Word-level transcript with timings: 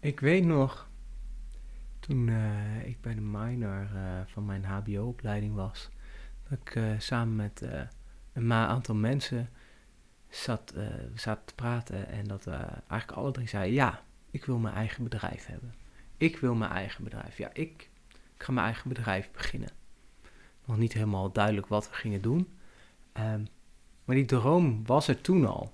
Ik 0.00 0.20
weet 0.20 0.44
nog, 0.44 0.88
toen 2.00 2.28
eh, 2.28 2.86
ik 2.86 3.00
bij 3.00 3.14
de 3.14 3.20
minor 3.20 3.88
eh, 3.94 4.20
van 4.26 4.46
mijn 4.46 4.64
HBO-opleiding 4.64 5.54
was, 5.54 5.88
dat 6.48 6.58
ik 6.58 6.74
eh, 6.74 6.84
samen 6.98 7.36
met 7.36 7.62
een 8.32 8.52
aantal 8.52 8.94
mensen 8.94 9.48
zat, 10.28 10.74
zaten 11.14 11.44
te 11.44 11.54
praten 11.54 12.08
en 12.08 12.24
dat 12.24 12.44
we 12.44 12.56
eigenlijk 12.88 13.12
alle 13.12 13.30
drie 13.30 13.48
zeiden: 13.48 13.74
Ja, 13.74 14.02
ik 14.30 14.44
wil 14.44 14.58
mijn 14.58 14.74
eigen 14.74 15.04
bedrijf 15.04 15.46
hebben. 15.46 15.74
Ik 16.16 16.38
wil 16.38 16.54
mijn 16.54 16.70
eigen 16.70 17.04
bedrijf. 17.04 17.38
Ja, 17.38 17.50
ik, 17.52 17.90
ik 18.08 18.42
ga 18.42 18.52
mijn 18.52 18.66
eigen 18.66 18.88
bedrijf 18.88 19.30
beginnen. 19.30 19.70
Nog 20.64 20.76
niet 20.76 20.92
helemaal 20.92 21.32
duidelijk 21.32 21.66
wat 21.66 21.88
we 21.88 21.94
gingen 21.94 22.22
doen. 22.22 22.48
Ehm, 23.12 23.44
maar 24.04 24.16
die 24.16 24.24
droom 24.24 24.86
was 24.86 25.08
er 25.08 25.20
toen 25.20 25.46
al. 25.46 25.72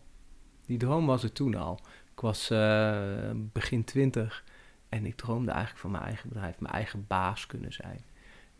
Die 0.66 0.78
droom 0.78 1.06
was 1.06 1.22
er 1.22 1.32
toen 1.32 1.54
al. 1.54 1.80
Ik 2.14 2.20
was 2.20 2.50
eh, 2.50 3.30
begin 3.34 3.84
twintig 3.84 4.44
en 4.88 5.06
ik 5.06 5.16
droomde 5.16 5.50
eigenlijk 5.50 5.80
van 5.80 5.90
mijn 5.90 6.02
eigen 6.02 6.28
bedrijf, 6.28 6.60
mijn 6.60 6.74
eigen 6.74 7.04
baas 7.06 7.46
kunnen 7.46 7.72
zijn. 7.72 8.00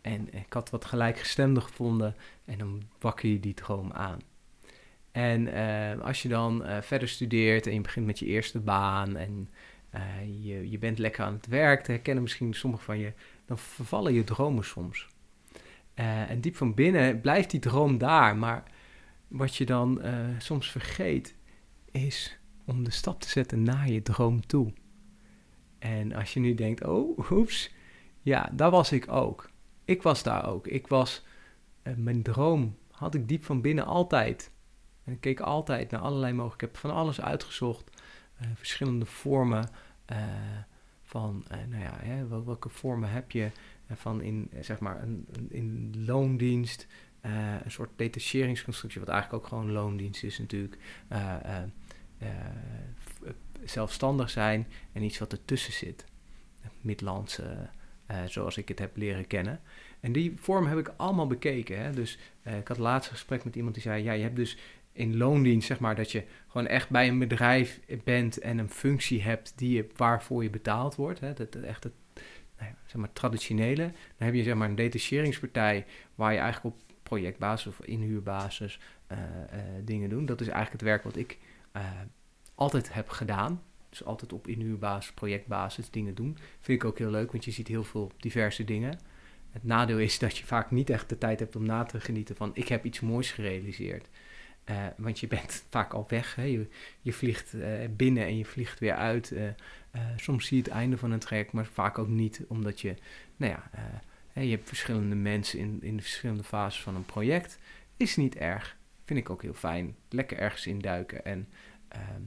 En 0.01 0.33
ik 0.33 0.53
had 0.53 0.69
wat 0.69 0.85
gelijkgestemden 0.85 1.63
gevonden 1.63 2.15
en 2.45 2.57
dan 2.57 2.81
wakker 2.99 3.29
je 3.29 3.39
die 3.39 3.53
droom 3.53 3.91
aan. 3.91 4.19
En 5.11 5.47
eh, 5.47 6.01
als 6.01 6.21
je 6.21 6.29
dan 6.29 6.65
eh, 6.65 6.81
verder 6.81 7.07
studeert 7.07 7.67
en 7.67 7.73
je 7.73 7.81
begint 7.81 8.05
met 8.05 8.19
je 8.19 8.25
eerste 8.25 8.59
baan 8.59 9.15
en 9.15 9.49
je, 10.41 10.69
je 10.69 10.77
bent 10.77 10.99
lekker 10.99 11.25
aan 11.25 11.33
het 11.33 11.47
werk, 11.47 11.77
dat 11.77 11.87
herkennen 11.87 12.23
misschien 12.23 12.53
sommigen 12.53 12.85
van 12.85 12.97
je, 12.97 13.13
dan 13.45 13.57
vervallen 13.57 14.13
je 14.13 14.23
dromen 14.23 14.65
soms. 14.65 15.07
En 15.93 16.41
diep 16.41 16.55
van 16.55 16.73
binnen 16.73 17.21
blijft 17.21 17.51
die 17.51 17.59
droom 17.59 17.97
daar, 17.97 18.35
maar 18.35 18.63
wat 19.27 19.55
je 19.55 19.65
dan 19.65 20.01
soms 20.37 20.71
vergeet 20.71 21.35
is 21.91 22.37
om 22.65 22.83
de 22.83 22.91
stap 22.91 23.19
te 23.21 23.29
zetten 23.29 23.63
naar 23.63 23.89
je 23.89 24.01
droom 24.01 24.45
toe. 24.45 24.73
En 25.79 26.13
als 26.13 26.33
je 26.33 26.39
nu 26.39 26.53
denkt, 26.55 26.83
oh, 26.85 27.31
oeps, 27.31 27.71
ja, 28.21 28.49
daar 28.53 28.71
was 28.71 28.91
ik 28.91 29.11
ook. 29.11 29.49
Ik 29.85 30.01
was 30.01 30.23
daar 30.23 30.47
ook. 30.49 30.67
Ik 30.67 30.87
was, 30.87 31.23
eh, 31.81 31.93
mijn 31.95 32.21
droom 32.23 32.75
had 32.91 33.15
ik 33.15 33.27
diep 33.27 33.43
van 33.43 33.61
binnen 33.61 33.85
altijd. 33.85 34.51
En 35.03 35.13
ik 35.13 35.19
keek 35.21 35.39
altijd 35.39 35.91
naar 35.91 36.01
allerlei 36.01 36.33
mogelijkheden. 36.33 36.75
Ik 36.75 36.81
heb 36.81 36.91
van 36.91 36.99
alles 37.01 37.21
uitgezocht. 37.21 37.89
eh, 38.35 38.47
verschillende 38.55 39.05
vormen 39.05 39.69
eh, 40.05 40.17
van, 41.03 41.43
nou 41.69 41.81
ja, 41.83 41.93
hè, 41.97 42.27
wel- 42.27 42.45
welke 42.45 42.69
vormen 42.69 43.09
heb 43.09 43.31
je 43.31 43.51
van 43.93 44.21
in, 44.21 44.49
zeg 44.61 44.79
maar, 44.79 45.03
een, 45.03 45.27
in 45.49 45.93
loondienst. 46.05 46.87
een 47.63 47.71
soort 47.71 47.89
detacheringsconstructie, 47.95 48.99
wat 48.99 49.09
eigenlijk 49.09 49.43
ook 49.43 49.49
gewoon 49.49 49.71
loondienst 49.71 50.23
is 50.23 50.39
natuurlijk. 50.39 50.77
Eh, 52.17 52.29
eh, 52.29 53.31
zelfstandig 53.63 54.29
zijn 54.29 54.67
en 54.91 55.03
iets 55.03 55.19
wat 55.19 55.31
ertussen 55.31 55.73
zit. 55.73 56.05
Midlandse, 56.81 57.69
eh, 58.05 58.17
zoals 58.25 58.57
ik 58.57 58.67
het 58.67 58.79
heb 58.79 58.97
leren 58.97 59.27
kennen. 59.27 59.61
En 59.99 60.11
die 60.11 60.33
vorm 60.35 60.65
heb 60.65 60.77
ik 60.77 60.93
allemaal 60.95 61.27
bekeken. 61.27 61.83
Hè? 61.83 61.91
Dus 61.91 62.17
ik 62.43 62.67
had 62.67 62.77
laatst 62.77 63.09
een 63.09 63.15
gesprek 63.15 63.43
met 63.43 63.55
iemand 63.55 63.73
die 63.73 63.83
zei: 63.83 64.03
Ja, 64.03 64.11
je 64.11 64.23
hebt 64.23 64.35
dus 64.35 64.57
in 64.91 65.17
loondienst, 65.17 65.67
zeg 65.67 65.79
maar, 65.79 65.95
dat 65.95 66.11
je 66.11 66.23
gewoon 66.47 66.67
echt 66.67 66.89
bij 66.89 67.07
een 67.07 67.19
bedrijf 67.19 67.79
bent 68.03 68.39
en 68.39 68.57
een 68.57 68.69
functie 68.69 69.21
hebt 69.21 69.53
die 69.55 69.75
je, 69.75 69.87
waarvoor 69.95 70.43
je 70.43 70.49
betaald 70.49 70.95
wordt. 70.95 71.19
Hè? 71.19 71.33
Dat, 71.33 71.55
echt 71.55 71.83
het 71.83 71.93
nou 72.57 72.69
ja, 72.69 72.77
zeg 72.85 72.95
maar, 72.95 73.13
traditionele. 73.13 73.83
Dan 74.17 74.27
heb 74.27 74.33
je 74.33 74.43
zeg 74.43 74.55
maar 74.55 74.69
een 74.69 74.75
detacheringspartij 74.75 75.85
waar 76.15 76.33
je 76.33 76.39
eigenlijk 76.39 76.75
op 76.75 76.81
projectbasis 77.03 77.67
of 77.67 77.85
inhuurbasis 77.85 78.79
eh, 79.07 79.17
dingen 79.83 80.09
doet. 80.09 80.27
Dat 80.27 80.41
is 80.41 80.47
eigenlijk 80.47 80.81
het 80.81 80.89
werk 80.89 81.03
wat 81.03 81.15
ik 81.15 81.37
eh, 81.75 81.91
altijd 82.55 82.93
heb 82.93 83.09
gedaan. 83.09 83.63
Dus 83.89 84.03
altijd 84.03 84.33
op 84.33 84.47
inhuurbasis, 84.47 85.13
projectbasis 85.13 85.89
dingen 85.89 86.15
doen. 86.15 86.37
Vind 86.59 86.81
ik 86.81 86.87
ook 86.87 86.97
heel 86.97 87.09
leuk, 87.09 87.31
want 87.31 87.45
je 87.45 87.51
ziet 87.51 87.67
heel 87.67 87.83
veel 87.83 88.11
diverse 88.17 88.63
dingen. 88.63 88.99
Het 89.51 89.63
nadeel 89.63 89.99
is 89.99 90.19
dat 90.19 90.37
je 90.37 90.45
vaak 90.45 90.71
niet 90.71 90.89
echt 90.89 91.09
de 91.09 91.17
tijd 91.17 91.39
hebt 91.39 91.55
om 91.55 91.65
na 91.65 91.83
te 91.83 91.99
genieten 91.99 92.35
van 92.35 92.51
ik 92.53 92.67
heb 92.67 92.85
iets 92.85 92.99
moois 92.99 93.31
gerealiseerd. 93.31 94.07
Eh, 94.63 94.75
want 94.97 95.19
je 95.19 95.27
bent 95.27 95.65
vaak 95.69 95.93
al 95.93 96.05
weg. 96.07 96.35
Hè? 96.35 96.43
Je, 96.43 96.67
je 97.01 97.13
vliegt 97.13 97.53
eh, 97.53 97.71
binnen 97.89 98.23
en 98.23 98.37
je 98.37 98.45
vliegt 98.45 98.79
weer 98.79 98.95
uit. 98.95 99.33
Soms 100.15 100.45
zie 100.45 100.57
je 100.57 100.63
het 100.63 100.71
einde 100.71 100.97
van 100.97 101.11
een 101.11 101.19
traject, 101.19 101.51
maar 101.51 101.65
vaak 101.65 101.97
ook 101.97 102.07
niet. 102.07 102.41
Omdat 102.47 102.81
je, 102.81 102.95
nou 103.35 103.51
ja, 103.51 103.69
je 104.41 104.49
hebt 104.49 104.67
verschillende 104.67 105.15
mensen 105.15 105.59
in, 105.59 105.77
in 105.81 105.95
de 105.95 106.01
verschillende 106.01 106.43
fases 106.43 106.81
van 106.81 106.95
een 106.95 107.05
project. 107.05 107.59
Is 107.97 108.15
niet 108.15 108.35
erg. 108.35 108.77
Vind 109.05 109.19
ik 109.19 109.29
ook 109.29 109.41
heel 109.41 109.53
fijn. 109.53 109.95
Lekker 110.09 110.37
ergens 110.37 110.67
induiken 110.67 111.25
en 111.25 111.49
ehm, 111.87 112.21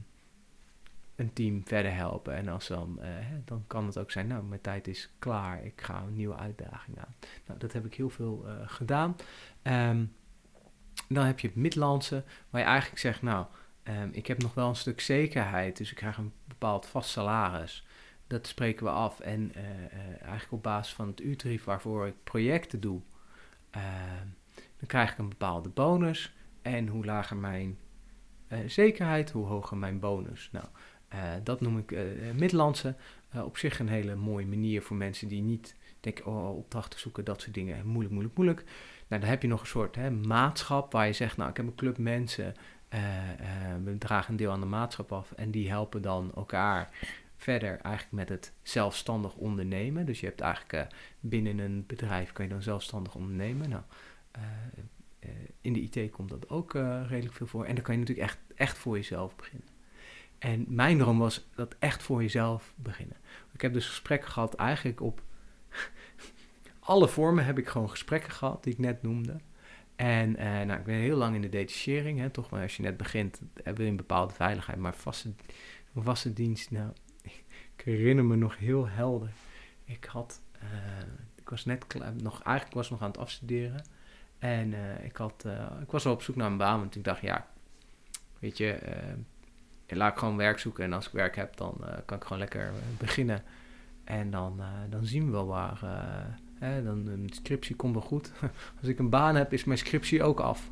een 1.19 1.33
team 1.33 1.61
verder 1.65 1.93
helpen. 1.93 2.35
En 2.35 2.47
als 2.47 2.67
dan, 2.67 3.01
eh, 3.01 3.09
dan 3.45 3.63
kan 3.67 3.85
het 3.85 3.97
ook 3.97 4.11
zijn, 4.11 4.27
nou, 4.27 4.43
mijn 4.43 4.61
tijd 4.61 4.87
is 4.87 5.09
klaar. 5.19 5.63
Ik 5.65 5.81
ga 5.81 6.01
een 6.01 6.15
nieuwe 6.15 6.35
uitdaging 6.35 6.99
aan. 6.99 7.15
Nou, 7.45 7.59
dat 7.59 7.73
heb 7.73 7.85
ik 7.85 7.93
heel 7.93 8.09
veel 8.09 8.47
eh, 8.47 8.53
gedaan. 8.65 9.15
Ehm, 9.61 10.05
dan 11.07 11.25
heb 11.25 11.39
je 11.39 11.47
het 11.47 11.55
Midlandse, 11.55 12.23
waar 12.49 12.61
je 12.61 12.67
eigenlijk 12.67 12.99
zegt, 12.99 13.21
nou, 13.21 13.45
ehm, 13.83 14.09
ik 14.11 14.27
heb 14.27 14.41
nog 14.41 14.53
wel 14.53 14.69
een 14.69 14.75
stuk 14.75 15.01
zekerheid, 15.01 15.77
dus 15.77 15.91
ik 15.91 15.97
krijg 15.97 16.17
een 16.17 16.33
bepaald 16.47 16.85
vast 16.85 17.09
salaris. 17.09 17.87
Dat 18.27 18.47
spreken 18.47 18.85
we 18.85 18.91
af 18.91 19.19
en 19.19 19.51
eh, 19.55 20.21
eigenlijk 20.21 20.51
op 20.51 20.63
basis 20.63 20.93
van 20.93 21.07
het 21.07 21.21
uurtarief 21.21 21.63
waarvoor 21.63 22.07
ik 22.07 22.23
projecten 22.23 22.79
doe, 22.79 23.01
dan 24.77 24.87
krijg 24.87 25.11
ik 25.11 25.17
een 25.17 25.29
bepaalde 25.29 25.69
bonus. 25.69 26.33
En 26.61 26.87
hoe 26.87 27.05
lager 27.05 27.37
mijn 27.37 27.77
eh, 28.49 28.59
zekerheid, 28.67 29.31
hoe 29.31 29.45
hoger 29.45 29.77
mijn 29.77 29.99
bonus. 29.99 30.49
Nou, 30.51 30.65
eh, 31.07 31.19
dat 31.43 31.61
noem 31.61 31.77
ik. 31.77 31.91
Eh, 31.91 33.43
op 33.43 33.57
zich 33.57 33.79
een 33.79 33.89
hele 33.89 34.15
mooie 34.15 34.45
manier 34.47 34.81
voor 34.81 34.97
mensen 34.97 35.27
die 35.27 35.41
niet 35.41 35.75
denken, 35.99 36.25
oh, 36.25 36.57
opdrachten 36.57 36.99
zoeken, 36.99 37.25
dat 37.25 37.41
soort 37.41 37.53
dingen, 37.53 37.85
moeilijk, 37.85 38.13
moeilijk, 38.13 38.35
moeilijk. 38.35 38.63
Nou, 39.07 39.21
dan 39.21 39.29
heb 39.29 39.41
je 39.41 39.47
nog 39.47 39.61
een 39.61 39.67
soort 39.67 39.95
hè, 39.95 40.11
maatschap 40.11 40.91
waar 40.91 41.07
je 41.07 41.13
zegt, 41.13 41.37
nou, 41.37 41.49
ik 41.49 41.57
heb 41.57 41.65
een 41.65 41.75
club 41.75 41.97
mensen, 41.97 42.53
we 43.83 43.95
dragen 43.97 44.31
een 44.31 44.37
deel 44.37 44.51
aan 44.51 44.59
de 44.59 44.65
maatschap 44.65 45.11
af 45.11 45.31
en 45.31 45.51
die 45.51 45.69
helpen 45.69 46.01
dan 46.01 46.31
elkaar 46.35 46.89
verder 47.37 47.79
eigenlijk 47.79 48.11
met 48.15 48.29
het 48.29 48.53
zelfstandig 48.61 49.35
ondernemen. 49.35 50.05
Dus 50.05 50.19
je 50.19 50.25
hebt 50.25 50.41
eigenlijk 50.41 50.87
binnen 51.19 51.59
een 51.59 51.83
bedrijf 51.87 52.31
kan 52.31 52.45
je 52.45 52.51
dan 52.51 52.61
zelfstandig 52.61 53.15
ondernemen. 53.15 53.69
Nou, 53.69 53.83
in 55.61 55.73
de 55.73 55.81
IT 55.81 56.11
komt 56.11 56.29
dat 56.29 56.49
ook 56.49 56.75
eh, 56.75 57.01
redelijk 57.07 57.35
veel 57.35 57.47
voor. 57.47 57.65
En 57.65 57.75
dan 57.75 57.83
kan 57.83 57.93
je 57.93 57.99
natuurlijk 57.99 58.27
echt, 58.27 58.39
echt 58.55 58.77
voor 58.77 58.95
jezelf 58.95 59.35
beginnen. 59.35 59.67
En 60.37 60.65
mijn 60.67 60.97
droom 60.97 61.17
was 61.17 61.47
dat 61.55 61.75
echt 61.79 62.03
voor 62.03 62.21
jezelf 62.21 62.73
beginnen. 62.75 63.17
Ik 63.53 63.61
heb 63.61 63.73
dus 63.73 63.87
gesprekken 63.87 64.31
gehad 64.31 64.55
eigenlijk 64.55 65.01
op 65.01 65.21
alle 66.79 67.07
vormen 67.07 67.45
heb 67.45 67.57
ik 67.57 67.67
gewoon 67.67 67.89
gesprekken 67.89 68.31
gehad 68.31 68.63
die 68.63 68.73
ik 68.73 68.79
net 68.79 69.01
noemde. 69.01 69.37
En 69.95 70.35
eh, 70.35 70.45
nou, 70.45 70.79
ik 70.79 70.83
ben 70.83 70.95
heel 70.95 71.17
lang 71.17 71.35
in 71.35 71.41
de 71.41 71.49
detachering, 71.49 72.19
hè, 72.19 72.29
toch 72.29 72.49
maar 72.49 72.61
als 72.61 72.77
je 72.77 72.83
net 72.83 72.97
begint 72.97 73.41
hebben 73.63 73.83
we 73.83 73.89
een 73.89 73.95
bepaalde 73.95 74.33
veiligheid, 74.33 74.79
maar 74.79 74.95
vaste, 74.95 75.33
vaste 75.95 76.33
dienst, 76.33 76.71
nou, 76.71 76.91
ik 77.75 77.81
herinner 77.83 78.25
me 78.25 78.35
nog 78.35 78.57
heel 78.57 78.87
helder. 78.87 79.31
Ik 79.83 80.05
had, 80.05 80.41
eh, 80.51 80.69
ik 81.35 81.49
was 81.49 81.65
net 81.65 81.85
nog, 82.21 82.43
eigenlijk 82.43 82.75
was 82.75 82.89
nog 82.89 83.01
aan 83.01 83.07
het 83.07 83.17
afstuderen. 83.17 83.83
En 84.39 84.73
eh, 84.73 85.05
ik, 85.05 85.15
had, 85.15 85.43
eh, 85.45 85.65
ik 85.81 85.91
was 85.91 86.05
al 86.05 86.13
op 86.13 86.21
zoek 86.21 86.35
naar 86.35 86.51
een 86.51 86.57
baan, 86.57 86.79
want 86.79 86.95
ik 86.95 87.03
dacht, 87.03 87.21
ja, 87.21 87.47
weet 88.39 88.57
je, 88.57 88.71
eh, 88.71 89.97
laat 89.97 90.11
ik 90.11 90.17
gewoon 90.17 90.37
werk 90.37 90.59
zoeken. 90.59 90.83
En 90.83 90.93
als 90.93 91.07
ik 91.07 91.11
werk 91.11 91.35
heb, 91.35 91.57
dan 91.57 91.81
kan 92.05 92.17
ik 92.17 92.23
gewoon 92.23 92.39
lekker 92.39 92.71
beginnen. 92.97 93.43
En 94.03 94.31
dan, 94.31 94.61
dan 94.89 95.05
zien 95.05 95.25
we 95.25 95.31
wel 95.31 95.47
waar. 95.47 95.79
hè, 96.59 96.83
dan 96.83 97.07
een 97.07 97.29
scriptie 97.33 97.75
komt 97.75 97.93
wel 97.93 98.03
goed. 98.03 98.31
Als 98.79 98.87
ik 98.87 98.99
een 98.99 99.09
baan 99.09 99.35
heb, 99.35 99.53
is 99.53 99.63
mijn 99.63 99.77
scriptie 99.77 100.23
ook 100.23 100.39
af. 100.39 100.69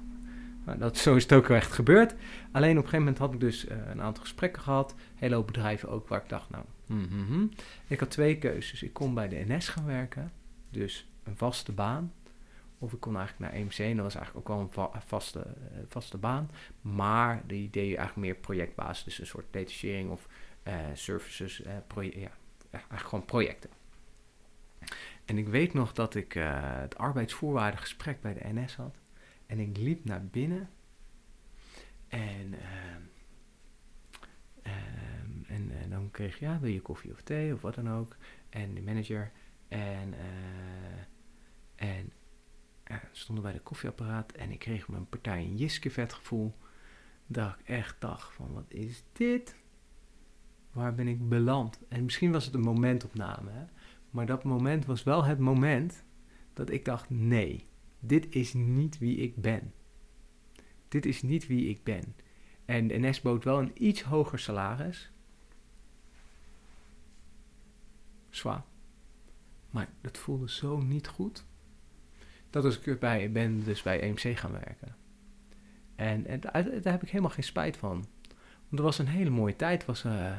Nou, 0.66 0.78
dat, 0.78 0.98
zo 0.98 1.16
is 1.16 1.24
het 1.24 1.34
ook 1.34 1.48
wel 1.48 1.58
echt 1.58 1.72
gebeurd. 1.72 2.16
Alleen 2.52 2.78
op 2.78 2.84
een 2.84 2.90
gegeven 2.90 3.00
moment 3.00 3.18
had 3.18 3.34
ik 3.34 3.40
dus 3.40 3.70
een 3.70 4.02
aantal 4.02 4.24
gesprekken 4.24 4.62
gehad. 4.62 4.96
Hele 5.16 5.36
hoop 5.36 5.48
bedrijven 5.48 5.90
ook 5.90 6.08
waar 6.08 6.22
ik 6.22 6.30
dacht, 6.30 6.50
nou, 6.50 6.64
hmm, 6.86 7.08
hmm, 7.10 7.26
hmm. 7.26 7.50
Ik 7.88 8.00
had 8.00 8.10
twee 8.10 8.38
keuzes. 8.38 8.84
Ik 8.84 8.94
kon 8.94 9.14
bij 9.14 9.28
de 9.28 9.46
NS 9.48 9.68
gaan 9.68 9.86
werken, 9.86 10.32
dus 10.70 11.08
een 11.24 11.38
vaste 11.38 11.72
baan. 11.72 12.12
Of 12.80 12.94
ik 12.94 13.00
kon 13.00 13.18
eigenlijk 13.18 13.52
naar 13.52 13.62
EMC 13.62 13.78
en 13.78 13.96
dat 13.96 14.06
was 14.06 14.16
eigenlijk 14.16 14.50
ook 14.50 14.56
wel 14.56 14.66
een 14.66 14.72
va- 14.72 15.02
vaste, 15.06 15.40
eh, 15.40 15.80
vaste 15.88 16.18
baan. 16.18 16.50
Maar 16.82 17.48
die 17.48 17.70
deed 17.70 17.90
je 17.90 17.98
eigenlijk 17.98 18.28
meer 18.28 18.36
projectbasis, 18.36 19.04
dus 19.04 19.20
een 19.20 19.26
soort 19.26 19.54
detachering 19.54 20.10
of 20.12 20.28
eh, 20.64 20.76
services, 20.94 21.62
eh, 21.62 21.74
ja, 22.22 22.32
eigenlijk 22.72 23.08
gewoon 23.10 23.26
projecten. 23.26 23.70
En 25.26 25.38
ik 25.38 25.48
weet 25.48 25.74
nog 25.74 25.94
dat 25.94 26.16
ik 26.16 26.34
het 26.34 26.98
arbeidsvoorwaardengesprek 26.98 28.22
bij 28.22 28.34
de 28.34 28.54
NS 28.54 28.76
had. 28.76 28.96
En 29.46 29.60
ik 29.60 29.78
liep 29.78 30.06
naar 30.06 30.26
binnen. 30.26 30.70
En, 32.08 32.54
ehm, 32.54 33.02
ehm, 34.62 35.44
en 35.48 35.90
dan 35.90 36.12
kreeg 36.12 36.40
je, 36.40 36.46
ja, 36.46 36.60
wil 36.60 36.72
je 36.72 36.82
koffie 36.82 37.12
of 37.12 37.22
thee 37.22 37.54
of 37.54 37.62
wat 37.62 37.76
dan 37.76 37.92
ook. 37.92 38.16
En 38.50 38.74
de 38.74 38.82
manager. 38.82 39.32
En, 39.68 40.14
eh, 40.14 41.88
en 41.90 42.12
ja, 42.88 43.02
stonden 43.12 43.44
bij 43.44 43.54
de 43.54 43.60
koffieapparaat. 43.60 44.32
En 44.32 44.52
ik 44.52 44.60
kreeg 44.60 44.88
een 44.88 45.10
partij 45.10 45.44
een 45.44 45.58
Jiske 45.58 45.90
vet 45.90 46.14
gevoel. 46.14 46.56
Dat 47.28 47.56
ik 47.60 47.68
echt 47.68 47.96
dacht 48.00 48.34
van, 48.34 48.54
wat 48.54 48.66
is 48.68 49.04
dit? 49.14 49.56
waar 50.78 50.96
ben 50.96 51.08
ik 51.08 51.30
beland? 51.30 51.80
En 51.88 52.04
misschien 52.04 52.32
was 52.32 52.46
het 52.46 52.54
een 52.54 52.62
momentopname, 52.62 53.52
hè? 53.52 53.66
maar 54.10 54.26
dat 54.26 54.44
moment 54.44 54.86
was 54.86 55.04
wel 55.04 55.24
het 55.24 55.40
moment 55.40 56.04
dat 56.54 56.70
ik 56.70 56.86
dacht: 56.86 57.10
nee, 57.10 57.68
dit 58.00 58.36
is 58.36 58.54
niet 58.54 58.98
wie 58.98 59.18
ik 59.18 59.36
ben. 59.36 59.74
Dit 60.88 61.06
is 61.06 61.22
niet 61.22 61.48
wie 61.48 61.70
ik 61.70 61.84
ben. 61.84 62.16
En 62.66 62.86
NS 62.86 63.22
bood 63.22 63.44
wel 63.44 63.60
een 63.60 63.72
iets 63.74 64.02
hoger 64.02 64.40
salaris. 64.40 65.12
Zwaar. 68.30 68.64
Maar 69.70 69.90
dat 70.02 70.18
voelde 70.18 70.50
zo 70.50 70.78
niet 70.78 71.08
goed. 71.08 71.46
Dat 72.50 72.66
als 72.66 72.78
ik 72.78 72.88
erbij 72.88 73.32
ben, 73.32 73.64
dus 73.64 73.82
bij 73.82 74.00
EMC 74.00 74.38
gaan 74.38 74.52
werken. 74.52 74.96
En, 75.96 76.26
en 76.26 76.40
daar, 76.40 76.64
heb 76.84 77.04
ik 77.04 77.10
helemaal 77.10 77.32
geen 77.32 77.44
spijt 77.44 77.78
van. 77.78 78.06
Want 78.70 78.72
het 78.72 78.80
was 78.80 79.00
een 79.00 79.08
hele 79.08 79.30
mooie 79.30 79.56
tijd. 79.56 79.78
Het 79.78 79.88
was 79.88 80.04
uh, 80.04 80.32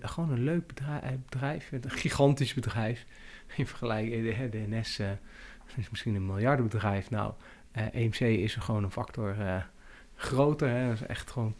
gewoon 0.00 0.30
een 0.30 0.44
leuk 0.44 0.66
bedrijf, 0.66 1.20
bedrijf, 1.24 1.72
een 1.72 1.90
gigantisch 1.90 2.54
bedrijf. 2.54 3.06
In 3.56 3.66
vergelijking, 3.66 4.36
de, 4.36 4.48
de 4.48 4.66
NS 4.68 4.98
uh, 4.98 5.10
is 5.76 5.90
misschien 5.90 6.14
een 6.14 6.26
miljardenbedrijf. 6.26 7.10
Nou, 7.10 7.32
EMC 7.72 8.20
is 8.20 8.54
er 8.54 8.62
gewoon 8.62 8.84
een 8.84 8.90
factor 8.90 9.36
groter. 10.14 10.68
Hè. 10.68 10.86
Dat 10.86 10.94
is 10.94 11.06
echt 11.06 11.30
gewoon 11.30 11.54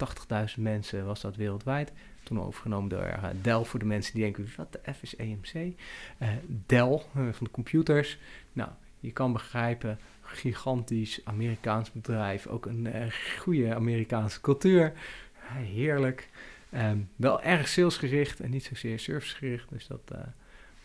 80.000 0.56 0.60
mensen 0.62 1.06
was 1.06 1.20
dat 1.20 1.36
wereldwijd. 1.36 1.92
Toen 2.22 2.40
overgenomen 2.40 2.88
door 2.88 3.18
Dell 3.42 3.64
voor 3.64 3.78
de 3.78 3.84
mensen 3.84 4.14
die 4.14 4.22
denken, 4.22 4.48
wat 4.56 4.72
de 4.72 4.92
F 4.92 5.02
is 5.02 5.16
EMC? 5.16 5.74
Dell 6.66 7.02
van 7.12 7.44
de 7.44 7.50
computers. 7.50 8.18
Nou, 8.52 8.70
je 9.00 9.12
kan 9.12 9.32
begrijpen, 9.32 9.98
gigantisch 10.22 11.20
Amerikaans 11.24 11.92
bedrijf. 11.92 12.46
Ook 12.46 12.66
een 12.66 12.86
uh, 12.86 13.06
goede 13.38 13.74
Amerikaanse 13.74 14.40
cultuur. 14.40 14.92
heerlijk. 15.50 16.28
Um, 16.74 17.08
wel 17.16 17.42
erg 17.42 17.68
salesgericht 17.68 18.40
en 18.40 18.50
niet 18.50 18.64
zozeer 18.64 18.98
servicegericht. 18.98 19.68
Dus 19.70 19.86
dat, 19.86 20.10
uh, 20.12 20.18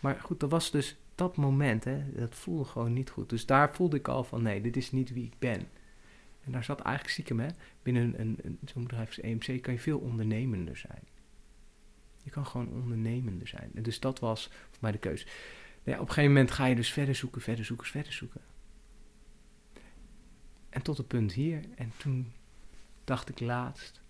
maar 0.00 0.20
goed, 0.20 0.40
dat 0.40 0.50
was 0.50 0.70
dus 0.70 0.96
dat 1.14 1.36
moment. 1.36 1.84
Hè, 1.84 2.12
dat 2.12 2.34
voelde 2.34 2.64
gewoon 2.64 2.92
niet 2.92 3.10
goed. 3.10 3.30
Dus 3.30 3.46
daar 3.46 3.74
voelde 3.74 3.96
ik 3.96 4.08
al 4.08 4.24
van, 4.24 4.42
nee, 4.42 4.60
dit 4.60 4.76
is 4.76 4.92
niet 4.92 5.12
wie 5.12 5.24
ik 5.24 5.38
ben. 5.38 5.68
En 6.44 6.52
daar 6.52 6.64
zat 6.64 6.80
eigenlijk 6.80 7.12
stiekem, 7.12 7.40
hè, 7.40 7.48
binnen 7.82 8.20
een, 8.20 8.38
een, 8.42 8.58
zo'n 8.64 8.82
bedrijf 8.82 9.06
als 9.06 9.20
EMC 9.20 9.62
kan 9.62 9.72
je 9.72 9.80
veel 9.80 9.98
ondernemender 9.98 10.76
zijn. 10.76 11.02
Je 12.22 12.30
kan 12.30 12.46
gewoon 12.46 12.68
ondernemender 12.68 13.48
zijn. 13.48 13.70
En 13.74 13.82
dus 13.82 14.00
dat 14.00 14.18
was 14.18 14.50
voor 14.70 14.78
mij 14.80 14.92
de 14.92 14.98
keuze. 14.98 15.26
Ja, 15.86 15.94
op 15.94 16.00
een 16.00 16.08
gegeven 16.08 16.32
moment 16.32 16.50
ga 16.50 16.66
je 16.66 16.74
dus 16.74 16.92
verder 16.92 17.14
zoeken, 17.14 17.40
verder 17.40 17.64
zoeken, 17.64 17.86
verder 17.86 18.12
zoeken. 18.12 18.40
En 20.68 20.82
tot 20.82 20.96
het 20.96 21.06
punt 21.06 21.32
hier. 21.32 21.64
En 21.76 21.92
toen 21.96 22.32
dacht 23.04 23.28
ik 23.28 23.40
laatst. 23.40 24.02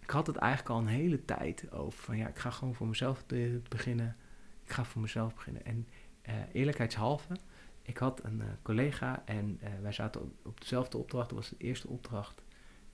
Ik 0.00 0.10
had 0.10 0.26
het 0.26 0.36
eigenlijk 0.36 0.74
al 0.74 0.78
een 0.78 0.86
hele 0.86 1.24
tijd 1.24 1.70
over. 1.70 1.98
Van 1.98 2.16
ja, 2.16 2.28
ik 2.28 2.38
ga 2.38 2.50
gewoon 2.50 2.74
voor 2.74 2.86
mezelf 2.86 3.24
beginnen. 3.68 4.16
Ik 4.64 4.72
ga 4.72 4.84
voor 4.84 5.02
mezelf 5.02 5.34
beginnen. 5.34 5.64
En 5.64 5.88
uh, 6.28 6.34
eerlijkheidshalve. 6.52 7.36
Ik 7.82 7.98
had 7.98 8.24
een 8.24 8.38
uh, 8.38 8.46
collega 8.62 9.22
en 9.24 9.60
uh, 9.62 9.68
wij 9.82 9.92
zaten 9.92 10.36
op, 10.42 10.60
dezelfde 10.60 10.98
opdracht. 10.98 11.28
Dat 11.28 11.38
was 11.38 11.48
de 11.48 11.56
eerste 11.58 11.88
opdracht 11.88 12.42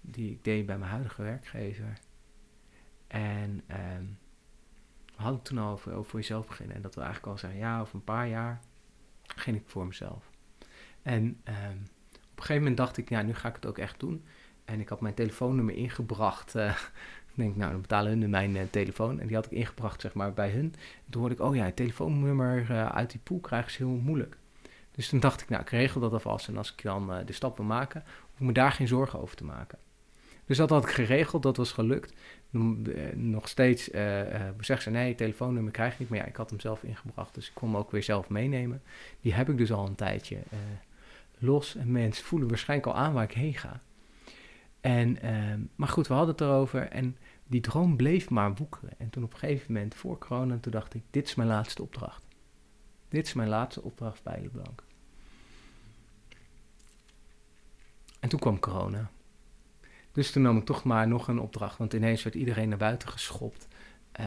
die 0.01 0.31
ik 0.31 0.45
deed 0.45 0.67
bij 0.67 0.79
mijn 0.79 0.91
huidige 0.91 1.23
werkgever. 1.23 1.99
En 3.07 3.63
um, 3.97 4.19
hadden 5.19 5.39
het 5.39 5.45
toen 5.45 5.59
al 5.59 5.73
over, 5.73 6.05
voor 6.05 6.21
jezelf 6.21 6.47
beginnen. 6.47 6.77
En 6.77 6.83
dat 6.83 6.95
we 6.95 7.01
eigenlijk 7.01 7.33
al 7.33 7.39
zeggen, 7.39 7.59
ja, 7.59 7.81
over 7.81 7.95
een 7.95 8.05
paar 8.05 8.29
jaar 8.29 8.61
ging 9.23 9.57
ik 9.57 9.63
voor 9.67 9.87
mezelf. 9.87 10.31
En 11.03 11.23
um, 11.23 11.83
op 12.15 12.45
een 12.45 12.47
gegeven 12.47 12.57
moment 12.57 12.77
dacht 12.77 12.97
ik, 12.97 13.09
ja, 13.09 13.23
nu 13.23 13.35
ga 13.35 13.49
ik 13.49 13.55
het 13.55 13.67
ook 13.67 13.79
echt 13.79 14.01
doen. 14.01 14.25
En 14.65 14.81
ik 14.81 14.89
had 14.89 15.01
mijn 15.01 15.15
telefoonnummer 15.15 15.75
ingebracht. 15.75 16.57
Uh, 16.57 16.71
ik 17.31 17.35
denk, 17.35 17.57
nou, 17.57 17.73
dan 17.73 17.81
betalen 17.81 18.21
hun 18.21 18.31
mijn 18.31 18.57
uh, 18.57 18.63
telefoon. 18.71 19.21
En 19.21 19.27
die 19.27 19.37
had 19.37 19.47
ik 19.47 19.53
ingebracht, 19.53 20.01
zeg 20.01 20.15
maar, 20.15 20.33
bij 20.33 20.51
hun. 20.51 20.75
En 20.75 21.11
toen 21.11 21.21
hoorde 21.21 21.37
ik, 21.37 21.41
oh 21.41 21.55
ja, 21.55 21.65
het 21.65 21.77
telefoonnummer 21.77 22.71
uh, 22.71 22.89
uit 22.89 23.11
die 23.11 23.21
pool 23.21 23.41
krijgen 23.41 23.71
ze 23.71 23.77
heel 23.77 23.89
moeilijk. 23.89 24.37
Dus 24.91 25.09
toen 25.09 25.21
dacht 25.21 25.41
ik, 25.41 25.49
nou, 25.49 25.63
ik 25.63 25.71
regel 25.71 26.01
dat 26.01 26.13
alvast. 26.13 26.49
En 26.49 26.57
als 26.57 26.73
ik 26.73 26.83
dan 26.83 27.23
de 27.25 27.33
stap 27.33 27.57
wil 27.57 27.67
maken, 27.67 28.03
hoef 28.07 28.41
ik 28.41 28.47
me 28.47 28.53
daar 28.53 28.73
geen 28.73 28.89
zorgen 28.89 29.21
over 29.21 29.37
te 29.37 29.45
maken. 29.45 29.79
Dus 30.49 30.57
dat 30.57 30.71
had 30.71 30.85
ik 30.85 30.91
geregeld, 30.91 31.43
dat 31.43 31.57
was 31.57 31.73
gelukt. 31.73 32.13
Nog 33.15 33.49
steeds 33.49 33.89
uh, 33.89 34.21
zegt 34.61 34.83
ze, 34.83 34.91
nee, 34.91 35.15
telefoonnummer 35.15 35.73
krijg 35.73 35.93
ik 35.93 35.99
niet. 35.99 36.09
Maar 36.09 36.19
ja, 36.19 36.25
ik 36.25 36.37
had 36.37 36.51
hem 36.51 36.61
zelf 36.61 36.83
ingebracht, 36.83 37.35
dus 37.35 37.47
ik 37.47 37.55
kon 37.55 37.69
hem 37.69 37.79
ook 37.79 37.91
weer 37.91 38.03
zelf 38.03 38.29
meenemen. 38.29 38.83
Die 39.21 39.35
heb 39.35 39.49
ik 39.49 39.59
dus 39.59 39.73
al 39.73 39.87
een 39.87 39.95
tijdje 39.95 40.39
los. 41.39 41.77
En 41.77 41.93
mensen 41.93 42.25
voelen 42.25 42.49
waarschijnlijk 42.49 42.89
al 42.89 42.97
aan 43.03 43.13
waar 43.13 43.25
ik 43.25 43.33
heen 43.33 43.55
ga. 43.55 43.81
En, 44.81 45.23
ehm, 45.23 45.61
maar 45.75 45.89
goed, 45.89 46.07
we 46.07 46.15
hadden 46.15 46.33
het 46.33 46.41
erover 46.41 46.89
en 46.89 47.17
die 47.47 47.61
droom 47.61 47.97
bleef 47.97 48.31
maar 48.31 48.55
woekeren. 48.55 48.91
En 48.99 49.11
toen 49.11 49.25
op 49.25 49.33
een 49.33 49.39
gegeven 49.39 49.73
moment, 49.73 49.95
voor 49.95 50.19
corona, 50.19 50.59
toen 50.61 50.73
dacht 50.73 50.95
ik, 50.95 51.03
dit 51.11 51.27
is 51.27 51.35
mijn 51.35 51.49
laatste 51.49 51.83
opdracht. 51.83 52.27
Dit 53.09 53.27
is 53.27 53.33
mijn 53.33 53.49
laatste 53.49 53.83
opdracht 53.83 54.23
bij 54.23 54.41
Leblanc. 54.41 54.83
En 58.21 58.29
toen 58.29 58.39
kwam 58.39 58.59
corona. 58.59 59.11
Dus 60.19 60.31
toen 60.31 60.43
nam 60.43 60.57
ik 60.57 60.65
toch 60.65 60.85
maar 60.85 61.09
nog 61.09 61.29
een 61.29 61.39
opdracht, 61.39 61.79
want 61.79 61.93
ineens 61.93 62.23
werd 62.23 62.37
iedereen 62.37 62.69
naar 62.69 62.79
buiten 62.79 63.09
geschopt. 63.09 63.69
Uh, 64.21 64.27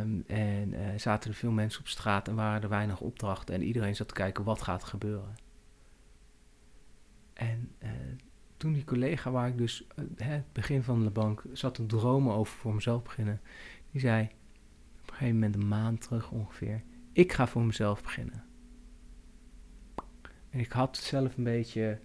um, 0.00 0.24
en 0.26 0.72
uh, 0.72 0.80
zaten 0.96 1.30
er 1.30 1.36
veel 1.36 1.50
mensen 1.50 1.80
op 1.80 1.88
straat 1.88 2.28
en 2.28 2.34
waren 2.34 2.62
er 2.62 2.68
weinig 2.68 3.00
opdrachten. 3.00 3.54
En 3.54 3.62
iedereen 3.62 3.96
zat 3.96 4.08
te 4.08 4.14
kijken 4.14 4.44
wat 4.44 4.62
gaat 4.62 4.84
gebeuren. 4.84 5.34
En 7.32 7.72
uh, 7.82 7.90
toen 8.56 8.72
die 8.72 8.84
collega 8.84 9.30
waar 9.30 9.48
ik 9.48 9.58
dus 9.58 9.86
het 10.16 10.52
begin 10.52 10.82
van 10.82 11.02
de 11.02 11.10
bank 11.10 11.42
zat 11.52 11.74
te 11.74 11.86
dromen 11.86 12.34
over 12.34 12.56
voor 12.56 12.74
mezelf 12.74 13.02
beginnen. 13.02 13.40
Die 13.90 14.00
zei 14.00 14.22
op 15.02 15.08
een 15.08 15.14
gegeven 15.14 15.34
moment 15.34 15.54
een 15.54 15.68
maand 15.68 16.00
terug 16.00 16.30
ongeveer. 16.30 16.82
Ik 17.12 17.32
ga 17.32 17.46
voor 17.46 17.62
mezelf 17.62 18.02
beginnen. 18.02 18.44
En 20.50 20.60
ik 20.60 20.72
had 20.72 20.96
zelf 20.96 21.36
een 21.36 21.44
beetje 21.44 22.00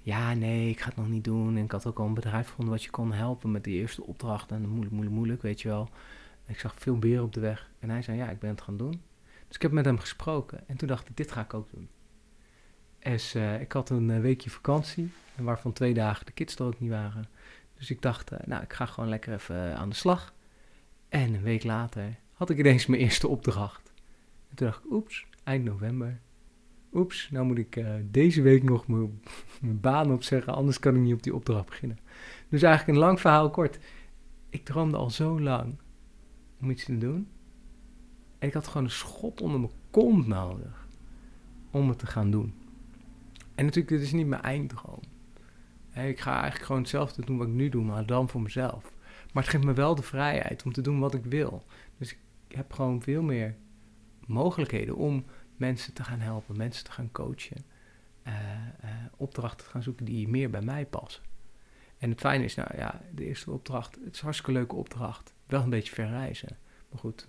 ja, 0.00 0.34
nee, 0.34 0.70
ik 0.70 0.80
ga 0.80 0.86
het 0.86 0.96
nog 0.96 1.08
niet 1.08 1.24
doen. 1.24 1.56
En 1.56 1.64
ik 1.64 1.70
had 1.70 1.86
ook 1.86 1.98
al 1.98 2.06
een 2.06 2.14
bedrijf 2.14 2.48
gevonden 2.48 2.74
wat 2.74 2.84
je 2.84 2.90
kon 2.90 3.12
helpen 3.12 3.50
met 3.50 3.64
die 3.64 3.78
eerste 3.78 4.04
opdracht. 4.04 4.50
En 4.50 4.68
moeilijk, 4.68 4.90
moeilijk, 4.90 5.16
moeilijk, 5.16 5.42
weet 5.42 5.60
je 5.60 5.68
wel. 5.68 5.88
Ik 6.46 6.58
zag 6.58 6.74
veel 6.78 6.98
beren 6.98 7.24
op 7.24 7.32
de 7.32 7.40
weg. 7.40 7.70
En 7.78 7.90
hij 7.90 8.02
zei, 8.02 8.16
ja, 8.16 8.30
ik 8.30 8.38
ben 8.38 8.50
het 8.50 8.60
gaan 8.60 8.76
doen. 8.76 9.02
Dus 9.46 9.56
ik 9.56 9.62
heb 9.62 9.72
met 9.72 9.84
hem 9.84 9.98
gesproken. 9.98 10.68
En 10.68 10.76
toen 10.76 10.88
dacht 10.88 11.08
ik, 11.08 11.16
dit 11.16 11.32
ga 11.32 11.40
ik 11.40 11.54
ook 11.54 11.70
doen. 11.70 11.88
Dus 12.98 13.34
uh, 13.34 13.60
ik 13.60 13.72
had 13.72 13.90
een 13.90 14.08
uh, 14.08 14.20
weekje 14.20 14.50
vakantie. 14.50 15.12
Waarvan 15.36 15.72
twee 15.72 15.94
dagen 15.94 16.26
de 16.26 16.32
kids 16.32 16.56
er 16.56 16.64
ook 16.64 16.80
niet 16.80 16.90
waren. 16.90 17.28
Dus 17.74 17.90
ik 17.90 18.02
dacht, 18.02 18.32
uh, 18.32 18.38
nou, 18.44 18.62
ik 18.62 18.72
ga 18.72 18.86
gewoon 18.86 19.08
lekker 19.08 19.32
even 19.32 19.76
aan 19.76 19.88
de 19.88 19.94
slag. 19.94 20.34
En 21.08 21.34
een 21.34 21.42
week 21.42 21.64
later 21.64 22.16
had 22.32 22.50
ik 22.50 22.58
ineens 22.58 22.86
mijn 22.86 23.02
eerste 23.02 23.28
opdracht. 23.28 23.92
En 24.48 24.56
toen 24.56 24.66
dacht 24.66 24.84
ik, 24.84 24.90
oeps, 24.90 25.26
eind 25.44 25.64
november 25.64 26.20
oeps, 26.92 27.28
nou 27.30 27.46
moet 27.46 27.58
ik 27.58 27.76
uh, 27.76 27.94
deze 28.10 28.42
week 28.42 28.62
nog 28.62 28.88
mijn, 28.88 29.20
mijn 29.60 29.80
baan 29.80 30.12
opzeggen, 30.12 30.54
anders 30.54 30.78
kan 30.78 30.94
ik 30.94 31.00
niet 31.00 31.14
op 31.14 31.22
die 31.22 31.34
opdracht 31.34 31.66
beginnen. 31.66 31.98
Dus 32.48 32.62
eigenlijk 32.62 32.98
een 32.98 33.04
lang 33.04 33.20
verhaal 33.20 33.50
kort. 33.50 33.78
Ik 34.48 34.64
droomde 34.64 34.96
al 34.96 35.10
zo 35.10 35.40
lang 35.40 35.78
om 36.60 36.70
iets 36.70 36.84
te 36.84 36.98
doen. 36.98 37.28
En 38.38 38.48
ik 38.48 38.54
had 38.54 38.66
gewoon 38.66 38.84
een 38.84 38.90
schot 38.90 39.40
onder 39.40 39.60
mijn 39.60 39.72
kont 39.90 40.26
nodig 40.26 40.88
om 41.70 41.88
het 41.88 41.98
te 41.98 42.06
gaan 42.06 42.30
doen. 42.30 42.54
En 43.54 43.64
natuurlijk, 43.64 43.88
dit 43.88 44.02
is 44.02 44.12
niet 44.12 44.26
mijn 44.26 44.42
einddroom. 44.42 45.00
Ik 45.94 46.20
ga 46.20 46.32
eigenlijk 46.32 46.64
gewoon 46.64 46.80
hetzelfde 46.80 47.24
doen 47.24 47.38
wat 47.38 47.46
ik 47.46 47.52
nu 47.52 47.68
doe, 47.68 47.84
maar 47.84 48.06
dan 48.06 48.28
voor 48.28 48.40
mezelf. 48.40 48.92
Maar 49.32 49.42
het 49.42 49.52
geeft 49.52 49.64
me 49.64 49.72
wel 49.72 49.94
de 49.94 50.02
vrijheid 50.02 50.62
om 50.62 50.72
te 50.72 50.80
doen 50.80 50.98
wat 50.98 51.14
ik 51.14 51.24
wil. 51.24 51.64
Dus 51.98 52.12
ik 52.12 52.56
heb 52.56 52.72
gewoon 52.72 53.02
veel 53.02 53.22
meer 53.22 53.56
mogelijkheden 54.26 54.96
om 54.96 55.24
mensen 55.60 55.92
te 55.92 56.04
gaan 56.04 56.20
helpen, 56.20 56.56
mensen 56.56 56.84
te 56.84 56.92
gaan 56.92 57.12
coachen, 57.12 57.64
uh, 58.26 58.34
uh, 58.84 58.90
opdrachten 59.16 59.64
te 59.64 59.70
gaan 59.70 59.82
zoeken 59.82 60.04
die 60.04 60.28
meer 60.28 60.50
bij 60.50 60.60
mij 60.62 60.86
passen. 60.86 61.22
En 61.98 62.10
het 62.10 62.20
fijne 62.20 62.44
is, 62.44 62.54
nou 62.54 62.76
ja, 62.76 63.00
de 63.14 63.24
eerste 63.24 63.50
opdracht, 63.50 63.94
het 63.94 64.14
is 64.14 64.18
een 64.18 64.24
hartstikke 64.24 64.52
leuke 64.52 64.74
opdracht. 64.74 65.34
Wel 65.46 65.62
een 65.62 65.70
beetje 65.70 65.94
verreizen. 65.94 66.56
Maar 66.88 66.98
goed, 66.98 67.26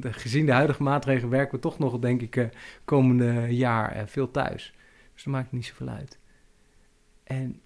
gezien 0.22 0.46
de 0.46 0.52
huidige 0.52 0.82
maatregelen 0.82 1.30
werken 1.30 1.54
we 1.54 1.60
toch 1.60 1.78
nog, 1.78 1.98
denk 1.98 2.20
ik, 2.20 2.50
komende 2.84 3.46
jaar 3.56 4.08
veel 4.08 4.30
thuis. 4.30 4.74
Dus 5.12 5.24
dat 5.24 5.32
maakt 5.32 5.52
niet 5.52 5.66
zoveel 5.66 5.88
uit. 5.88 6.18
En 7.24 7.62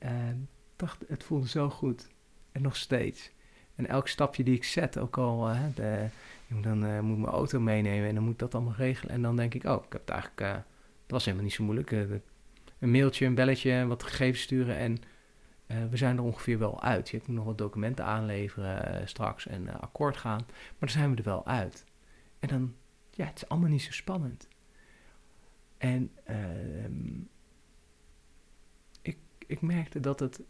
dacht, 0.77 1.05
het 1.09 1.25
voelde 1.25 1.49
zo 1.49 1.71
goed. 1.71 2.09
En 2.53 2.63
nog 2.63 2.77
steeds. 2.77 3.31
En 3.77 3.87
elk 3.87 4.09
stapje 4.09 4.45
die 4.45 4.55
ik 4.55 4.65
zet, 4.65 4.99
ook 4.99 5.19
al 5.19 5.49
de, 5.75 6.09
dan 6.49 6.85
uh, 6.85 7.01
moet 7.01 7.17
ik 7.17 7.23
mijn 7.23 7.35
auto 7.35 7.61
meenemen 7.61 8.09
en 8.09 8.15
dan 8.15 8.25
moet 8.25 8.33
ik 8.33 8.39
dat 8.39 8.55
allemaal 8.55 8.75
regelen. 8.77 9.15
En 9.15 9.23
dan 9.23 9.37
denk 9.37 9.55
ik, 9.55 9.65
oh, 9.65 9.85
ik 9.85 9.93
heb 9.93 10.01
het 10.01 10.11
eigenlijk, 10.11 10.41
uh, 10.41 10.53
dat 10.53 10.63
was 11.07 11.25
helemaal 11.25 11.45
niet 11.45 11.55
zo 11.55 11.65
moeilijk. 11.65 11.91
Een 11.91 12.91
mailtje, 12.91 13.27
een 13.27 13.35
belletje, 13.35 13.87
wat 13.87 14.03
gegevens 14.03 14.43
sturen 14.43 14.77
en 14.77 14.99
we 15.91 15.97
zijn 15.97 16.17
er 16.17 16.23
ongeveer 16.23 16.59
wel 16.59 16.83
uit. 16.83 17.09
Je 17.09 17.21
moet 17.27 17.37
nog 17.37 17.45
wat 17.45 17.59
documenten 17.59 18.05
aanleveren 18.05 19.09
straks 19.09 19.47
en 19.47 19.81
akkoord 19.81 20.17
gaan. 20.17 20.43
Maar 20.47 20.75
dan 20.79 20.89
zijn 20.89 21.11
we 21.11 21.17
er 21.17 21.23
wel 21.23 21.47
uit. 21.47 21.85
En 22.39 22.49
dan, 22.49 22.75
ja, 23.11 23.25
het 23.25 23.37
is 23.37 23.49
allemaal 23.49 23.71
niet 23.71 23.83
zo 23.83 23.93
spannend. 23.93 24.49
En 25.79 26.11
ehm, 26.25 27.21
ik, 29.03 29.19
ik 29.47 29.61
merkte 29.61 30.01
dat 30.01 30.21
het 30.21 30.41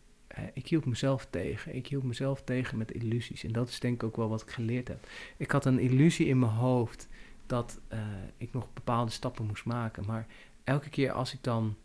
ik 0.52 0.68
hield 0.68 0.84
mezelf 0.84 1.26
tegen. 1.30 1.74
Ik 1.74 1.86
hield 1.86 2.02
mezelf 2.02 2.42
tegen 2.42 2.78
met 2.78 2.92
illusies. 2.92 3.44
En 3.44 3.52
dat 3.52 3.68
is 3.68 3.80
denk 3.80 3.94
ik 3.94 4.02
ook 4.02 4.16
wel 4.16 4.28
wat 4.28 4.42
ik 4.42 4.50
geleerd 4.50 4.88
heb. 4.88 5.06
Ik 5.36 5.50
had 5.50 5.64
een 5.64 5.78
illusie 5.78 6.26
in 6.26 6.38
mijn 6.38 6.52
hoofd 6.52 7.08
dat 7.46 7.80
uh, 7.92 7.98
ik 8.36 8.52
nog 8.52 8.72
bepaalde 8.72 9.10
stappen 9.10 9.46
moest 9.46 9.64
maken. 9.64 10.06
Maar 10.06 10.26
elke 10.64 10.88
keer 10.88 11.12
als 11.12 11.32
ik 11.32 11.42
dan 11.42 11.76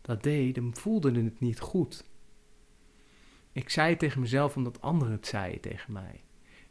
dat 0.00 0.22
deed, 0.22 0.54
dan 0.54 0.74
voelde 0.74 1.22
het 1.22 1.40
niet 1.40 1.60
goed. 1.60 2.04
Ik 3.52 3.70
zei 3.70 3.90
het 3.90 3.98
tegen 3.98 4.20
mezelf 4.20 4.56
omdat 4.56 4.80
anderen 4.80 5.12
het 5.12 5.26
zeiden 5.26 5.60
tegen 5.60 5.92
mij. 5.92 6.22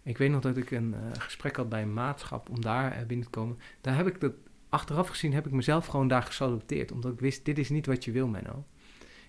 Ik 0.03 0.17
weet 0.17 0.31
nog 0.31 0.41
dat 0.41 0.57
ik 0.57 0.72
een 0.72 0.93
uh, 0.93 1.12
gesprek 1.17 1.55
had 1.55 1.69
bij 1.69 1.81
een 1.81 1.93
maatschap 1.93 2.50
om 2.50 2.62
daar 2.62 3.05
binnen 3.07 3.25
te 3.25 3.31
komen. 3.31 3.57
Daar 3.81 3.96
heb 3.96 4.07
ik 4.07 4.19
dat, 4.19 4.34
achteraf 4.69 5.07
gezien, 5.07 5.34
heb 5.34 5.46
ik 5.46 5.51
mezelf 5.51 5.86
gewoon 5.86 6.07
daar 6.07 6.24
gesaluteerd. 6.24 6.91
Omdat 6.91 7.13
ik 7.13 7.19
wist, 7.19 7.46
dit 7.46 7.57
is 7.57 7.69
niet 7.69 7.86
wat 7.86 8.05
je 8.05 8.12
wil, 8.12 8.27
Menno. 8.27 8.65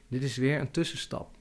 Dit 0.08 0.22
is 0.22 0.36
weer 0.36 0.60
een 0.60 0.70
tussenstap. 0.70 1.36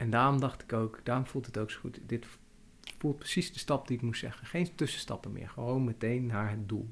En 0.00 0.10
daarom 0.10 0.40
dacht 0.40 0.62
ik 0.62 0.72
ook, 0.72 1.00
daarom 1.04 1.26
voelt 1.26 1.46
het 1.46 1.58
ook 1.58 1.70
zo 1.70 1.80
goed. 1.80 2.00
Dit 2.06 2.26
voelt 2.98 3.18
precies 3.18 3.52
de 3.52 3.58
stap 3.58 3.86
die 3.86 3.96
ik 3.96 4.02
moest 4.02 4.20
zeggen. 4.20 4.46
Geen 4.46 4.74
tussenstappen 4.74 5.32
meer. 5.32 5.48
Gewoon 5.48 5.84
meteen 5.84 6.26
naar 6.26 6.50
het 6.50 6.68
doel. 6.68 6.90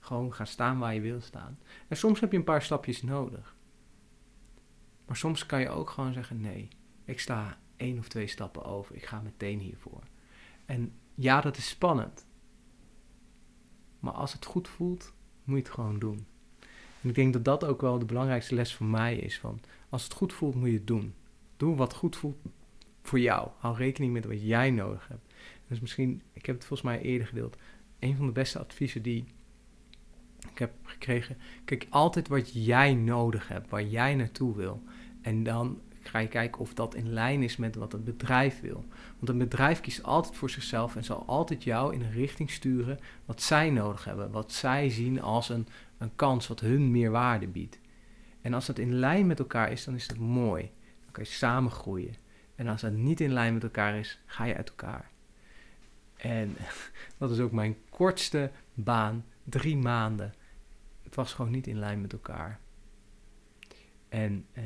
Gewoon 0.00 0.34
gaan 0.34 0.46
staan 0.46 0.78
waar 0.78 0.94
je 0.94 1.00
wil 1.00 1.20
staan. 1.20 1.58
En 1.88 1.96
soms 1.96 2.20
heb 2.20 2.32
je 2.32 2.38
een 2.38 2.44
paar 2.44 2.62
stapjes 2.62 3.02
nodig. 3.02 3.56
Maar 5.06 5.16
soms 5.16 5.46
kan 5.46 5.60
je 5.60 5.68
ook 5.68 5.90
gewoon 5.90 6.12
zeggen: 6.12 6.40
nee, 6.40 6.68
ik 7.04 7.20
sta 7.20 7.58
één 7.76 7.98
of 7.98 8.08
twee 8.08 8.26
stappen 8.26 8.64
over. 8.64 8.94
Ik 8.94 9.06
ga 9.06 9.20
meteen 9.20 9.58
hiervoor. 9.58 10.02
En 10.64 10.92
ja, 11.14 11.40
dat 11.40 11.56
is 11.56 11.68
spannend. 11.68 12.26
Maar 14.00 14.12
als 14.12 14.32
het 14.32 14.44
goed 14.44 14.68
voelt, 14.68 15.12
moet 15.44 15.56
je 15.56 15.62
het 15.62 15.72
gewoon 15.72 15.98
doen. 15.98 16.26
En 17.02 17.08
ik 17.08 17.14
denk 17.14 17.32
dat 17.32 17.44
dat 17.44 17.64
ook 17.64 17.80
wel 17.80 17.98
de 17.98 18.04
belangrijkste 18.04 18.54
les 18.54 18.74
voor 18.74 18.86
mij 18.86 19.16
is. 19.16 19.38
Van 19.38 19.60
als 19.88 20.04
het 20.04 20.12
goed 20.12 20.32
voelt, 20.32 20.54
moet 20.54 20.68
je 20.68 20.74
het 20.74 20.86
doen. 20.86 21.14
Doe 21.56 21.76
wat 21.76 21.94
goed 21.94 22.16
voelt 22.16 22.36
voor 23.02 23.20
jou. 23.20 23.48
Hou 23.58 23.76
rekening 23.76 24.12
met 24.12 24.24
wat 24.24 24.42
jij 24.42 24.70
nodig 24.70 25.08
hebt. 25.08 25.34
Dus 25.68 25.80
misschien, 25.80 26.22
ik 26.32 26.46
heb 26.46 26.54
het 26.54 26.64
volgens 26.64 26.88
mij 26.88 27.00
eerder 27.00 27.26
gedeeld. 27.26 27.56
Een 27.98 28.16
van 28.16 28.26
de 28.26 28.32
beste 28.32 28.58
adviezen 28.58 29.02
die 29.02 29.24
ik 30.50 30.58
heb 30.58 30.72
gekregen. 30.82 31.36
Kijk 31.64 31.86
altijd 31.90 32.28
wat 32.28 32.64
jij 32.64 32.94
nodig 32.94 33.48
hebt, 33.48 33.70
waar 33.70 33.84
jij 33.84 34.14
naartoe 34.14 34.56
wil. 34.56 34.82
En 35.22 35.42
dan 35.42 35.80
ga 36.00 36.18
je 36.18 36.28
kijken 36.28 36.60
of 36.60 36.74
dat 36.74 36.94
in 36.94 37.12
lijn 37.12 37.42
is 37.42 37.56
met 37.56 37.74
wat 37.74 37.92
het 37.92 38.04
bedrijf 38.04 38.60
wil. 38.60 38.84
Want 39.16 39.28
een 39.28 39.38
bedrijf 39.38 39.80
kiest 39.80 40.02
altijd 40.02 40.36
voor 40.36 40.50
zichzelf 40.50 40.96
en 40.96 41.04
zal 41.04 41.24
altijd 41.26 41.64
jou 41.64 41.94
in 41.94 42.02
een 42.02 42.12
richting 42.12 42.50
sturen 42.50 42.98
wat 43.24 43.42
zij 43.42 43.70
nodig 43.70 44.04
hebben. 44.04 44.30
Wat 44.30 44.52
zij 44.52 44.90
zien 44.90 45.22
als 45.22 45.48
een, 45.48 45.66
een 45.98 46.16
kans, 46.16 46.46
wat 46.46 46.60
hun 46.60 46.90
meer 46.90 47.10
waarde 47.10 47.48
biedt. 47.48 47.78
En 48.40 48.54
als 48.54 48.66
dat 48.66 48.78
in 48.78 48.94
lijn 48.94 49.26
met 49.26 49.38
elkaar 49.38 49.72
is, 49.72 49.84
dan 49.84 49.94
is 49.94 50.08
dat 50.08 50.18
mooi. 50.18 50.70
Kan 51.16 51.24
je 51.24 51.30
samen 51.30 51.70
groeien. 51.70 52.14
En 52.54 52.68
als 52.68 52.80
dat 52.80 52.92
niet 52.92 53.20
in 53.20 53.32
lijn 53.32 53.54
met 53.54 53.62
elkaar 53.62 53.96
is, 53.98 54.18
ga 54.26 54.44
je 54.44 54.56
uit 54.56 54.68
elkaar. 54.68 55.10
En 56.16 56.56
dat 57.18 57.30
is 57.30 57.40
ook 57.40 57.52
mijn 57.52 57.76
kortste 57.90 58.50
baan, 58.74 59.24
drie 59.44 59.76
maanden. 59.76 60.34
Het 61.02 61.14
was 61.14 61.32
gewoon 61.32 61.50
niet 61.50 61.66
in 61.66 61.78
lijn 61.78 62.00
met 62.00 62.12
elkaar. 62.12 62.58
En 64.08 64.46
eh, 64.52 64.62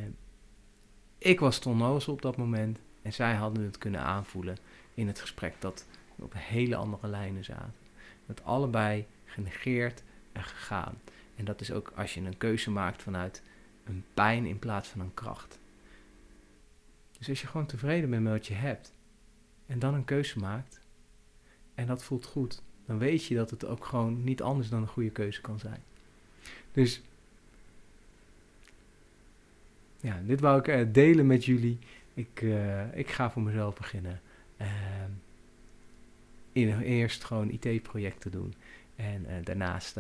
ik 1.18 1.40
was 1.40 1.66
onnozel 1.66 2.12
op 2.12 2.22
dat 2.22 2.36
moment. 2.36 2.78
En 3.02 3.12
zij 3.12 3.34
hadden 3.34 3.64
het 3.64 3.78
kunnen 3.78 4.00
aanvoelen 4.00 4.56
in 4.94 5.06
het 5.06 5.20
gesprek 5.20 5.54
dat 5.58 5.86
we 6.14 6.24
op 6.24 6.32
hele 6.36 6.76
andere 6.76 7.08
lijnen 7.08 7.44
zaten. 7.44 7.74
Dat 8.26 8.44
allebei 8.44 9.06
genegeerd 9.24 10.02
en 10.32 10.44
gegaan. 10.44 11.00
En 11.36 11.44
dat 11.44 11.60
is 11.60 11.72
ook 11.72 11.92
als 11.96 12.14
je 12.14 12.20
een 12.20 12.38
keuze 12.38 12.70
maakt 12.70 13.02
vanuit 13.02 13.42
een 13.84 14.04
pijn 14.14 14.46
in 14.46 14.58
plaats 14.58 14.88
van 14.88 15.00
een 15.00 15.14
kracht. 15.14 15.58
Dus 17.20 17.28
als 17.28 17.40
je 17.40 17.46
gewoon 17.46 17.66
tevreden 17.66 18.10
bent 18.10 18.22
met 18.22 18.32
wat 18.32 18.46
je 18.46 18.54
hebt 18.54 18.92
en 19.66 19.78
dan 19.78 19.94
een 19.94 20.04
keuze 20.04 20.38
maakt 20.38 20.80
en 21.74 21.86
dat 21.86 22.04
voelt 22.04 22.24
goed, 22.24 22.62
dan 22.86 22.98
weet 22.98 23.24
je 23.24 23.34
dat 23.34 23.50
het 23.50 23.64
ook 23.64 23.84
gewoon 23.84 24.24
niet 24.24 24.42
anders 24.42 24.68
dan 24.68 24.80
een 24.80 24.88
goede 24.88 25.10
keuze 25.10 25.40
kan 25.40 25.58
zijn. 25.58 25.82
Dus 26.72 27.02
ja, 30.00 30.20
dit 30.26 30.40
wou 30.40 30.58
ik 30.58 30.68
uh, 30.68 30.92
delen 30.92 31.26
met 31.26 31.44
jullie. 31.44 31.78
Ik, 32.14 32.40
uh, 32.40 32.96
ik 32.96 33.10
ga 33.10 33.30
voor 33.30 33.42
mezelf 33.42 33.74
beginnen. 33.74 34.20
Uh, 34.60 34.66
in, 36.52 36.80
eerst 36.80 37.24
gewoon 37.24 37.50
IT-projecten 37.50 38.30
doen. 38.30 38.54
En 38.96 39.22
uh, 39.22 39.32
daarnaast 39.44 39.96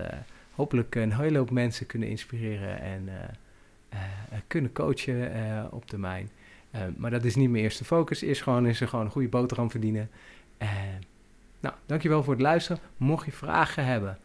hopelijk 0.50 0.94
een 0.94 1.12
hele 1.12 1.38
hoop 1.38 1.50
mensen 1.50 1.86
kunnen 1.86 2.08
inspireren 2.08 2.80
en 2.80 3.08
kunnen 4.46 4.72
coachen 4.72 5.72
op 5.72 5.86
termijn. 5.86 6.30
Maar 6.96 7.10
dat 7.10 7.24
is 7.24 7.34
niet 7.34 7.50
mijn 7.50 7.62
eerste 7.62 7.84
focus. 7.84 8.22
Eerst 8.22 8.42
gewoon 8.42 8.66
is 8.66 8.80
er 8.80 8.88
gewoon 8.88 9.04
een 9.04 9.10
goede 9.10 9.28
boterham 9.28 9.70
verdienen. 9.70 10.10
nou, 11.60 11.74
dankjewel 11.86 12.22
voor 12.22 12.32
het 12.32 12.42
luisteren. 12.42 12.82
Mocht 12.96 13.24
je 13.26 13.32
vragen 13.32 13.84
hebben, 13.84 14.18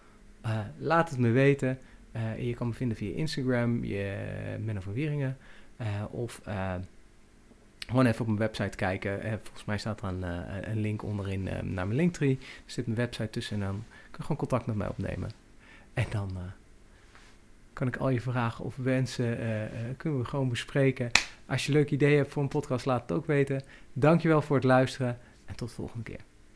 laat 0.78 1.10
het 1.10 1.20
me 1.20 1.30
weten. 1.30 1.80
je 2.38 2.54
kan 2.56 2.68
me 2.68 2.74
vinden 2.74 2.98
via 2.98 3.16
Instagram, 3.16 3.84
je, 3.84 4.16
Menno 4.60 4.82
van 4.82 4.94
Wieringen. 4.94 5.38
Eh, 5.78 6.04
of 6.10 6.42
eh, 6.44 6.74
gewoon 7.88 8.06
even 8.06 8.22
op 8.22 8.28
mijn 8.28 8.40
website 8.40 8.78
kijken. 8.78 9.22
Eh, 9.22 9.34
volgens 9.42 9.66
mij 9.66 9.78
staat 9.78 10.02
er 10.02 10.08
een, 10.08 10.24
een 10.70 10.80
link 10.80 11.04
onderin 11.04 11.44
naar 11.44 11.88
mijn 11.88 11.96
linktree. 11.96 12.38
Er 12.42 12.72
zit 12.72 12.86
mijn 12.86 12.98
website 12.98 13.30
tussen 13.30 13.56
en 13.56 13.62
dan 13.62 13.84
kun 13.86 14.18
je 14.18 14.22
gewoon 14.22 14.38
contact 14.38 14.66
met 14.66 14.76
mij 14.76 14.88
opnemen. 14.88 15.30
En 15.94 16.06
dan 16.10 16.38
kan 17.76 17.88
ik 17.88 17.98
al 17.98 18.10
je 18.10 18.22
vragen 18.22 18.66
of 18.66 18.76
wensen 18.76 19.38
kunnen 19.98 20.20
we 20.20 20.26
gewoon 20.26 20.50
bespreken. 20.50 21.12
Als 21.48 21.66
je 21.66 21.72
leuke 21.72 21.94
ideeën 21.94 22.18
hebt 22.18 22.32
voor 22.32 22.44
een 22.44 22.48
podcast, 22.48 22.86
laat 22.86 23.02
het 23.02 23.12
ook 23.12 23.26
weten. 23.26 23.64
Dankjewel 23.94 24.42
voor 24.42 24.56
het 24.56 24.66
luisteren 24.66 25.18
en 25.46 25.56
tot 25.56 25.68
de 25.68 25.76
volgende 25.76 26.04
keer. 26.04 26.20